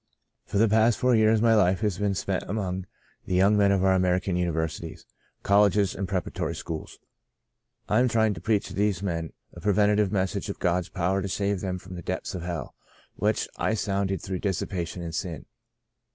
"For 0.47 0.57
the 0.57 0.67
past 0.67 0.97
four 0.97 1.13
years 1.15 1.43
my 1.43 1.53
life 1.53 1.81
has 1.81 1.99
been 1.99 2.15
spent 2.15 2.43
among 2.47 2.87
the 3.27 3.35
young 3.35 3.55
men 3.55 3.71
of 3.71 3.83
our 3.83 3.93
American 3.93 4.35
universities, 4.35 5.05
colleges 5.43 5.93
and 5.93 6.07
preparatory 6.07 6.55
schools. 6.55 6.97
i62 6.97 6.97
By 6.97 6.97
a 6.97 6.97
Great 6.97 7.85
Deliverance 7.85 7.87
I 7.89 7.99
am 7.99 8.07
trying 8.09 8.33
to 8.33 8.41
preach 8.41 8.65
to 8.69 8.73
these 8.73 9.03
men 9.03 9.33
a 9.53 9.61
prevent 9.61 9.99
ative 9.99 10.11
message 10.11 10.49
of 10.49 10.57
God's 10.57 10.89
power 10.89 11.21
to 11.21 11.27
save 11.27 11.59
them 11.61 11.77
from 11.77 11.93
the 11.93 12.01
depths 12.01 12.33
of 12.33 12.41
hell, 12.41 12.73
which 13.17 13.47
I 13.57 13.75
sounded 13.75 14.21
through 14.23 14.39
dissipation 14.39 15.03
and 15.03 15.13
sin. 15.13 15.45